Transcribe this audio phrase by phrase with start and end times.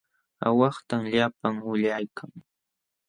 [0.45, 2.31] Aawahtam llapan ulyaykan.